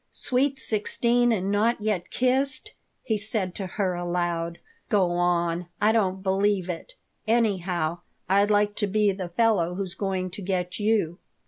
Sweet 0.09 0.57
sixteen 0.57 1.31
and 1.31 1.51
not 1.51 1.79
yet 1.79 2.09
kissed?" 2.09 2.73
he 3.03 3.19
said 3.19 3.53
to 3.53 3.67
her, 3.67 3.93
aloud. 3.93 4.57
"Go 4.89 5.11
on! 5.11 5.67
I 5.79 5.91
don't 5.91 6.23
believe 6.23 6.71
it. 6.71 6.95
Anyhow, 7.27 7.99
I'd 8.27 8.49
like 8.49 8.73
to 8.77 8.87
be 8.87 9.11
the 9.11 9.29
fellow 9.29 9.75
who's 9.75 9.93
going 9.93 10.31
to 10.31 10.41
get 10.41 10.79
you." 10.79 11.19